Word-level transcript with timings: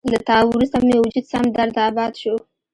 له 0.11 0.19
تا 0.27 0.37
وروسته 0.49 0.77
مې 0.85 0.95
وجود 1.03 1.25
سم 1.31 1.45
درداباد 1.55 2.11
شو 2.21 2.35